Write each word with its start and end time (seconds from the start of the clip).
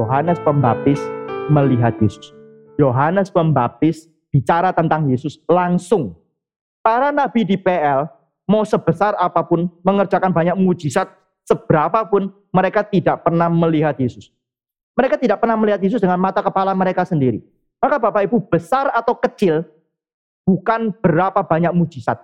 Yohanes 0.00 0.40
Pembaptis 0.40 0.96
melihat 1.52 1.92
Yesus. 2.00 2.32
Yohanes 2.80 3.28
Pembaptis 3.28 4.08
bicara 4.32 4.72
tentang 4.72 5.04
Yesus 5.12 5.36
langsung. 5.44 6.16
Para 6.80 7.12
nabi 7.12 7.44
di 7.44 7.60
PL 7.60 8.08
mau 8.48 8.64
sebesar 8.64 9.12
apa 9.20 9.44
pun 9.44 9.68
mengerjakan 9.84 10.32
banyak 10.32 10.56
mujizat 10.56 11.12
seberapapun 11.44 12.32
mereka 12.48 12.80
tidak 12.80 13.28
pernah 13.28 13.52
melihat 13.52 13.92
Yesus. 14.00 14.32
Mereka 14.96 15.20
tidak 15.20 15.44
pernah 15.44 15.60
melihat 15.60 15.84
Yesus 15.84 16.00
dengan 16.00 16.16
mata 16.16 16.40
kepala 16.40 16.72
mereka 16.72 17.04
sendiri. 17.04 17.44
Maka 17.76 18.00
Bapak 18.00 18.24
Ibu 18.24 18.48
besar 18.48 18.88
atau 18.96 19.12
kecil 19.20 19.68
bukan 20.48 20.96
berapa 20.96 21.44
banyak 21.44 21.76
mujizat. 21.76 22.16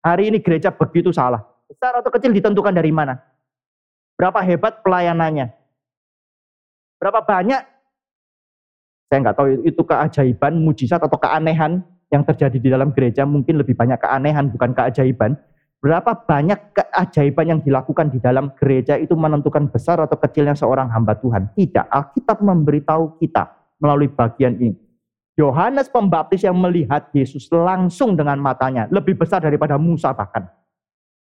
Hari 0.00 0.32
ini 0.32 0.40
gereja 0.40 0.72
begitu 0.72 1.12
salah. 1.12 1.44
Besar 1.68 2.00
atau 2.00 2.08
kecil 2.08 2.32
ditentukan 2.32 2.72
dari 2.72 2.88
mana? 2.88 3.20
Berapa 4.16 4.40
hebat 4.40 4.80
pelayanannya? 4.80 5.57
Berapa 6.98 7.22
banyak? 7.22 7.62
Saya 9.08 9.18
nggak 9.24 9.36
tahu 9.38 9.46
itu 9.64 9.82
keajaiban, 9.86 10.52
mujizat 10.60 11.00
atau 11.00 11.16
keanehan 11.16 11.80
yang 12.12 12.26
terjadi 12.26 12.58
di 12.60 12.68
dalam 12.68 12.92
gereja. 12.92 13.24
Mungkin 13.24 13.56
lebih 13.56 13.72
banyak 13.78 14.02
keanehan 14.02 14.52
bukan 14.52 14.76
keajaiban. 14.76 15.38
Berapa 15.78 16.26
banyak 16.26 16.74
keajaiban 16.74 17.46
yang 17.46 17.60
dilakukan 17.62 18.10
di 18.10 18.18
dalam 18.18 18.50
gereja 18.58 18.98
itu 18.98 19.14
menentukan 19.14 19.70
besar 19.70 20.02
atau 20.02 20.18
kecilnya 20.18 20.58
seorang 20.58 20.90
hamba 20.90 21.14
Tuhan. 21.14 21.54
Tidak, 21.54 21.86
Alkitab 21.86 22.42
memberitahu 22.42 23.22
kita 23.22 23.46
melalui 23.78 24.10
bagian 24.10 24.58
ini. 24.58 24.74
Yohanes 25.38 25.86
Pembaptis 25.86 26.42
yang 26.42 26.58
melihat 26.58 27.14
Yesus 27.14 27.46
langsung 27.54 28.18
dengan 28.18 28.42
matanya, 28.42 28.90
lebih 28.90 29.14
besar 29.14 29.38
daripada 29.38 29.78
Musa 29.78 30.10
bahkan. 30.10 30.50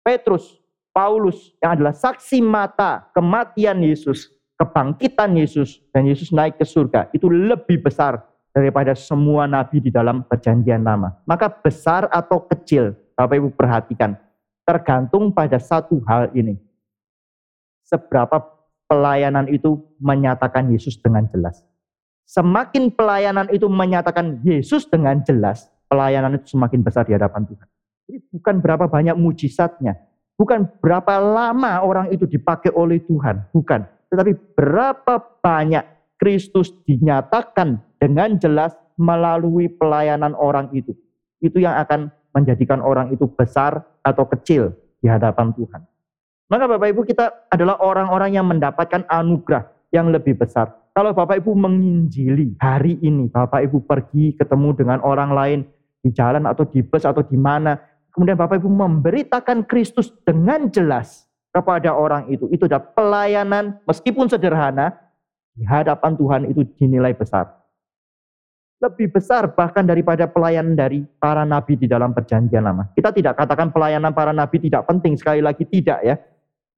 Petrus, 0.02 0.58
Paulus 0.90 1.54
yang 1.62 1.78
adalah 1.78 1.94
saksi 1.94 2.42
mata 2.42 3.06
kematian 3.14 3.78
Yesus, 3.78 4.34
kebangkitan 4.60 5.32
Yesus, 5.40 5.80
dan 5.88 6.04
Yesus 6.04 6.28
naik 6.36 6.60
ke 6.60 6.68
surga, 6.68 7.08
itu 7.16 7.32
lebih 7.32 7.80
besar 7.80 8.20
daripada 8.52 8.92
semua 8.92 9.48
nabi 9.48 9.80
di 9.80 9.88
dalam 9.88 10.20
perjanjian 10.20 10.84
lama. 10.84 11.16
Maka 11.24 11.48
besar 11.48 12.12
atau 12.12 12.44
kecil, 12.44 12.92
Bapak 13.16 13.40
Ibu 13.40 13.48
perhatikan, 13.56 14.20
tergantung 14.68 15.32
pada 15.32 15.56
satu 15.56 16.04
hal 16.04 16.28
ini. 16.36 16.60
Seberapa 17.88 18.36
pelayanan 18.84 19.48
itu 19.48 19.80
menyatakan 19.96 20.68
Yesus 20.68 21.00
dengan 21.00 21.24
jelas. 21.32 21.64
Semakin 22.28 22.92
pelayanan 22.92 23.48
itu 23.50 23.66
menyatakan 23.66 24.44
Yesus 24.44 24.86
dengan 24.86 25.24
jelas, 25.24 25.72
pelayanan 25.88 26.36
itu 26.36 26.54
semakin 26.54 26.84
besar 26.84 27.08
di 27.08 27.16
hadapan 27.16 27.48
Tuhan. 27.48 27.68
Jadi 28.06 28.18
bukan 28.28 28.54
berapa 28.60 28.84
banyak 28.86 29.16
mujizatnya, 29.16 29.98
bukan 30.36 30.68
berapa 30.78 31.18
lama 31.18 31.80
orang 31.80 32.12
itu 32.12 32.28
dipakai 32.28 32.70
oleh 32.76 33.00
Tuhan, 33.02 33.48
bukan. 33.56 33.88
Tetapi 34.10 34.58
berapa 34.58 35.22
banyak 35.40 36.18
Kristus 36.18 36.74
dinyatakan 36.84 37.80
dengan 37.96 38.36
jelas 38.36 38.74
melalui 39.00 39.72
pelayanan 39.72 40.36
orang 40.36 40.68
itu. 40.76 40.92
Itu 41.40 41.62
yang 41.62 41.78
akan 41.80 42.12
menjadikan 42.36 42.84
orang 42.84 43.14
itu 43.14 43.24
besar 43.30 43.80
atau 44.04 44.28
kecil 44.28 44.76
di 45.00 45.08
hadapan 45.08 45.56
Tuhan. 45.56 45.82
Maka 46.50 46.64
Bapak 46.66 46.90
Ibu 46.90 47.02
kita 47.06 47.48
adalah 47.48 47.78
orang-orang 47.78 48.34
yang 48.34 48.44
mendapatkan 48.50 49.06
anugerah 49.06 49.70
yang 49.94 50.10
lebih 50.10 50.36
besar. 50.36 50.74
Kalau 50.90 51.14
Bapak 51.14 51.38
Ibu 51.38 51.54
menginjili 51.54 52.58
hari 52.58 52.98
ini, 52.98 53.30
Bapak 53.30 53.62
Ibu 53.70 53.86
pergi 53.86 54.34
ketemu 54.34 54.74
dengan 54.74 54.98
orang 55.06 55.30
lain 55.30 55.60
di 56.02 56.10
jalan 56.10 56.50
atau 56.50 56.66
di 56.66 56.82
bus 56.82 57.06
atau 57.06 57.22
di 57.22 57.38
mana, 57.38 57.78
kemudian 58.10 58.34
Bapak 58.34 58.58
Ibu 58.58 58.66
memberitakan 58.66 59.70
Kristus 59.70 60.10
dengan 60.26 60.66
jelas 60.68 61.29
kepada 61.50 61.94
orang 61.94 62.30
itu. 62.30 62.46
Itu 62.50 62.66
adalah 62.66 62.86
pelayanan 62.94 63.82
meskipun 63.86 64.30
sederhana, 64.30 64.94
di 65.54 65.66
hadapan 65.66 66.14
Tuhan 66.14 66.42
itu 66.48 66.62
dinilai 66.78 67.12
besar. 67.14 67.50
Lebih 68.80 69.12
besar 69.12 69.44
bahkan 69.52 69.84
daripada 69.84 70.24
pelayanan 70.24 70.72
dari 70.72 71.04
para 71.20 71.44
nabi 71.44 71.76
di 71.76 71.84
dalam 71.84 72.16
perjanjian 72.16 72.64
lama. 72.64 72.88
Kita 72.96 73.12
tidak 73.12 73.36
katakan 73.36 73.68
pelayanan 73.68 74.16
para 74.16 74.32
nabi 74.32 74.56
tidak 74.56 74.88
penting, 74.88 75.20
sekali 75.20 75.44
lagi 75.44 75.68
tidak 75.68 76.00
ya. 76.00 76.16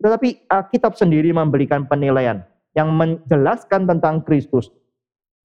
Tetapi 0.02 0.50
Alkitab 0.50 0.98
sendiri 0.98 1.30
memberikan 1.30 1.86
penilaian 1.86 2.42
yang 2.74 2.90
menjelaskan 2.90 3.86
tentang 3.86 4.26
Kristus 4.26 4.74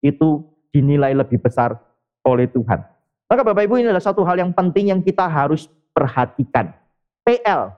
itu 0.01 0.49
dinilai 0.73 1.13
lebih 1.13 1.37
besar 1.37 1.77
oleh 2.25 2.49
Tuhan. 2.49 2.81
Maka 3.27 3.41
Bapak 3.43 3.69
Ibu 3.69 3.77
ini 3.77 3.91
adalah 3.91 4.01
satu 4.01 4.25
hal 4.25 4.41
yang 4.41 4.49
penting 4.55 4.89
yang 4.89 5.01
kita 5.03 5.29
harus 5.29 5.69
perhatikan. 5.93 6.73
PL 7.21 7.75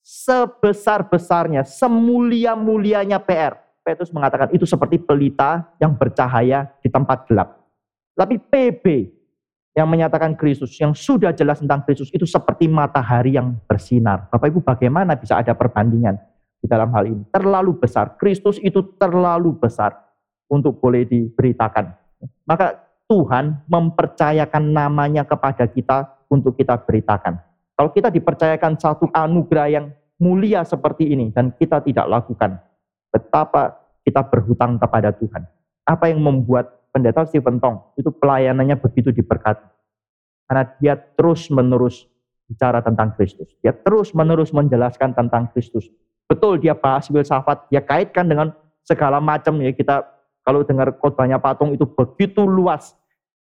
sebesar-besarnya, 0.00 1.64
semulia-mulianya 1.64 3.20
PR. 3.22 3.56
Petrus 3.80 4.12
mengatakan 4.12 4.52
itu 4.52 4.68
seperti 4.68 5.00
pelita 5.00 5.72
yang 5.80 5.96
bercahaya 5.96 6.68
di 6.84 6.88
tempat 6.92 7.24
gelap. 7.26 7.56
Tapi 8.12 8.36
PB 8.36 8.84
yang 9.72 9.88
menyatakan 9.88 10.36
Kristus, 10.36 10.76
yang 10.76 10.92
sudah 10.92 11.32
jelas 11.32 11.62
tentang 11.62 11.80
Kristus 11.88 12.12
itu 12.12 12.28
seperti 12.28 12.68
matahari 12.68 13.40
yang 13.40 13.56
bersinar. 13.64 14.28
Bapak 14.28 14.52
Ibu 14.52 14.60
bagaimana 14.60 15.16
bisa 15.16 15.40
ada 15.40 15.56
perbandingan? 15.56 16.20
di 16.60 16.66
dalam 16.68 16.92
hal 16.92 17.08
ini. 17.08 17.24
Terlalu 17.32 17.80
besar. 17.80 18.14
Kristus 18.20 18.60
itu 18.60 18.84
terlalu 19.00 19.56
besar 19.56 19.96
untuk 20.46 20.78
boleh 20.78 21.08
diberitakan. 21.08 21.96
Maka 22.44 22.76
Tuhan 23.08 23.64
mempercayakan 23.66 24.70
namanya 24.70 25.26
kepada 25.26 25.66
kita 25.66 26.20
untuk 26.30 26.54
kita 26.54 26.78
beritakan. 26.78 27.40
Kalau 27.80 27.96
kita 27.96 28.12
dipercayakan 28.12 28.76
satu 28.76 29.08
anugerah 29.08 29.72
yang 29.72 29.88
mulia 30.20 30.60
seperti 30.68 31.16
ini 31.16 31.32
dan 31.32 31.48
kita 31.56 31.80
tidak 31.80 32.12
lakukan, 32.12 32.60
betapa 33.08 33.72
kita 34.04 34.20
berhutang 34.20 34.76
kepada 34.76 35.16
Tuhan. 35.16 35.48
Apa 35.88 36.12
yang 36.12 36.20
membuat 36.20 36.76
pendeta 36.92 37.24
Stephen 37.24 37.56
Tong 37.56 37.96
itu 37.96 38.12
pelayanannya 38.12 38.76
begitu 38.76 39.16
diberkati? 39.16 39.64
Karena 40.44 40.68
dia 40.76 40.92
terus 40.92 41.48
menerus 41.48 42.04
bicara 42.44 42.84
tentang 42.84 43.16
Kristus. 43.16 43.48
Dia 43.64 43.72
terus 43.72 44.12
menerus 44.12 44.52
menjelaskan 44.52 45.16
tentang 45.16 45.48
Kristus. 45.48 45.88
Betul 46.28 46.60
dia 46.60 46.76
bahas 46.76 47.08
filsafat, 47.08 47.64
dia 47.72 47.80
kaitkan 47.80 48.28
dengan 48.28 48.52
segala 48.84 49.24
macam 49.24 49.56
ya 49.56 49.72
kita 49.72 50.04
kalau 50.44 50.68
dengar 50.68 50.92
khotbahnya 51.00 51.40
patung 51.40 51.72
itu 51.72 51.88
begitu 51.88 52.44
luas 52.44 52.92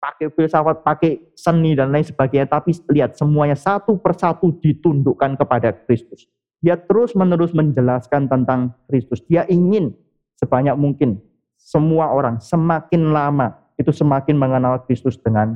pakai 0.03 0.27
filsafat, 0.35 0.83
pakai 0.83 1.31
seni 1.31 1.79
dan 1.79 1.95
lain 1.95 2.03
sebagainya. 2.03 2.51
Tapi 2.51 2.75
lihat 2.91 3.15
semuanya 3.15 3.55
satu 3.55 3.95
persatu 3.95 4.51
ditundukkan 4.59 5.39
kepada 5.39 5.71
Kristus. 5.87 6.27
Dia 6.59 6.75
terus 6.75 7.15
menerus 7.15 7.55
menjelaskan 7.55 8.27
tentang 8.27 8.75
Kristus. 8.91 9.23
Dia 9.31 9.47
ingin 9.47 9.95
sebanyak 10.43 10.75
mungkin 10.75 11.23
semua 11.55 12.11
orang 12.11 12.43
semakin 12.43 13.15
lama 13.15 13.55
itu 13.79 13.95
semakin 13.95 14.35
mengenal 14.35 14.83
Kristus 14.83 15.15
dengan 15.15 15.55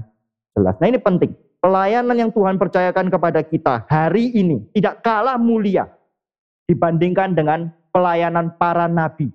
jelas. 0.56 0.80
Nah 0.80 0.88
ini 0.88 1.00
penting. 1.04 1.36
Pelayanan 1.58 2.14
yang 2.16 2.32
Tuhan 2.32 2.56
percayakan 2.62 3.10
kepada 3.10 3.42
kita 3.42 3.84
hari 3.90 4.30
ini 4.32 4.62
tidak 4.78 5.02
kalah 5.02 5.36
mulia 5.42 5.90
dibandingkan 6.70 7.34
dengan 7.34 7.74
pelayanan 7.90 8.54
para 8.62 8.86
nabi. 8.86 9.34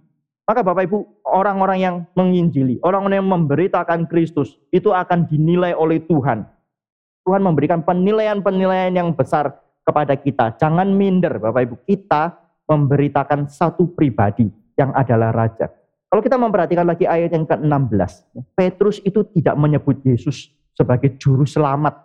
Maka 0.52 0.68
Bapak 0.68 0.84
Ibu, 0.84 1.24
orang-orang 1.32 1.78
yang 1.80 1.96
menginjili, 2.12 2.76
orang-orang 2.84 3.24
yang 3.24 3.30
memberitakan 3.32 4.04
Kristus, 4.04 4.60
itu 4.68 4.92
akan 4.92 5.24
dinilai 5.24 5.72
oleh 5.72 6.04
Tuhan. 6.04 6.44
Tuhan 7.24 7.40
memberikan 7.40 7.80
penilaian-penilaian 7.80 8.92
yang 8.92 9.16
besar 9.16 9.56
kepada 9.80 10.12
kita. 10.12 10.52
Jangan 10.60 10.92
minder 10.92 11.40
Bapak 11.40 11.60
Ibu, 11.64 11.74
kita 11.88 12.36
memberitakan 12.68 13.48
satu 13.48 13.96
pribadi 13.96 14.52
yang 14.76 14.93
adalah 14.93 15.32
Raja. 15.32 15.72
Kalau 16.12 16.20
kita 16.20 16.37
memperhatikan 16.37 16.84
lagi 16.84 17.08
ayat 17.08 17.32
yang 17.32 17.48
ke-16, 17.48 18.12
Petrus 18.52 19.00
itu 19.08 19.25
tidak 19.32 19.56
menyebut 19.56 20.05
Yesus 20.05 20.52
sebagai 20.76 21.16
juru 21.16 21.48
selamat. 21.48 21.96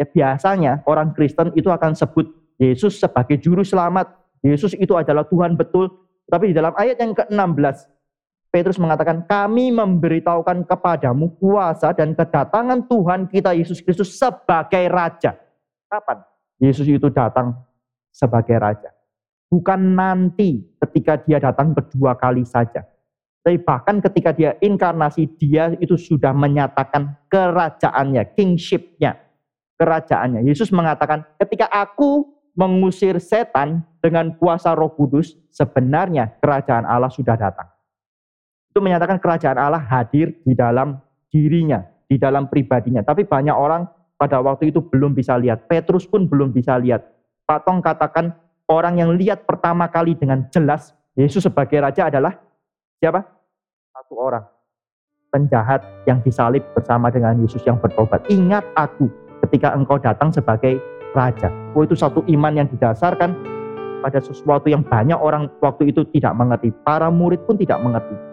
Ya 0.00 0.08
biasanya 0.08 0.80
orang 0.88 1.12
Kristen 1.12 1.52
itu 1.52 1.68
akan 1.68 1.92
sebut 1.92 2.24
Yesus 2.56 2.96
sebagai 2.96 3.36
juru 3.36 3.60
selamat, 3.60 4.16
Yesus 4.40 4.72
itu 4.80 4.96
adalah 4.96 5.28
Tuhan 5.28 5.60
betul. 5.60 5.92
Tapi 6.26 6.50
di 6.50 6.54
dalam 6.58 6.74
ayat 6.74 6.98
yang 6.98 7.14
ke-16, 7.14 7.76
Petrus 8.50 8.80
mengatakan, 8.82 9.22
kami 9.28 9.70
memberitahukan 9.70 10.66
kepadamu 10.66 11.38
kuasa 11.38 11.94
dan 11.94 12.18
kedatangan 12.18 12.90
Tuhan 12.90 13.30
kita 13.30 13.54
Yesus 13.54 13.78
Kristus 13.78 14.18
sebagai 14.18 14.90
Raja. 14.90 15.38
Kapan? 15.86 16.24
Yesus 16.58 16.88
itu 16.88 17.06
datang 17.12 17.54
sebagai 18.10 18.56
Raja. 18.58 18.90
Bukan 19.46 19.94
nanti 19.94 20.66
ketika 20.82 21.20
dia 21.22 21.38
datang 21.38 21.76
kedua 21.76 22.18
kali 22.18 22.42
saja. 22.42 22.82
Tapi 23.46 23.62
bahkan 23.62 24.02
ketika 24.02 24.34
dia 24.34 24.58
inkarnasi, 24.58 25.30
dia 25.38 25.70
itu 25.78 25.94
sudah 25.94 26.34
menyatakan 26.34 27.14
kerajaannya, 27.30 28.34
kingshipnya, 28.34 29.22
kerajaannya. 29.78 30.42
Yesus 30.42 30.74
mengatakan, 30.74 31.22
ketika 31.38 31.70
aku 31.70 32.26
mengusir 32.56 33.20
setan 33.20 33.84
dengan 34.00 34.32
kuasa 34.40 34.72
Roh 34.72 34.90
Kudus, 34.96 35.36
sebenarnya 35.52 36.40
kerajaan 36.40 36.88
Allah 36.88 37.12
sudah 37.12 37.36
datang. 37.36 37.68
Itu 38.72 38.80
menyatakan 38.80 39.20
kerajaan 39.20 39.60
Allah 39.60 39.80
hadir 39.80 40.40
di 40.42 40.56
dalam 40.56 40.96
dirinya, 41.28 41.84
di 42.08 42.16
dalam 42.16 42.48
pribadinya. 42.48 43.04
Tapi 43.04 43.28
banyak 43.28 43.54
orang 43.54 43.84
pada 44.16 44.40
waktu 44.40 44.72
itu 44.72 44.80
belum 44.80 45.12
bisa 45.12 45.36
lihat. 45.36 45.68
Petrus 45.68 46.08
pun 46.08 46.24
belum 46.24 46.50
bisa 46.50 46.80
lihat. 46.80 47.04
Patong 47.44 47.84
katakan 47.84 48.32
orang 48.66 48.98
yang 48.98 49.12
lihat 49.14 49.44
pertama 49.44 49.86
kali 49.92 50.16
dengan 50.16 50.48
jelas 50.48 50.96
Yesus 51.16 51.44
sebagai 51.44 51.80
raja 51.80 52.08
adalah 52.08 52.36
Siapa? 52.96 53.20
Satu 53.92 54.16
orang. 54.16 54.44
Penjahat 55.28 55.84
yang 56.08 56.24
disalib 56.24 56.64
bersama 56.72 57.12
dengan 57.12 57.36
Yesus 57.36 57.60
yang 57.68 57.76
bertobat. 57.76 58.24
Ingat 58.32 58.64
aku 58.72 59.12
ketika 59.44 59.76
engkau 59.76 60.00
datang 60.00 60.32
sebagai 60.32 60.80
raja. 61.16 61.48
Oh 61.72 61.80
itu 61.80 61.96
satu 61.96 62.20
iman 62.28 62.52
yang 62.52 62.68
didasarkan 62.68 63.32
pada 64.04 64.20
sesuatu 64.20 64.68
yang 64.68 64.84
banyak 64.84 65.16
orang 65.16 65.48
waktu 65.64 65.88
itu 65.88 66.04
tidak 66.12 66.36
mengerti. 66.36 66.68
Para 66.84 67.08
murid 67.08 67.40
pun 67.48 67.56
tidak 67.56 67.80
mengerti. 67.80 68.25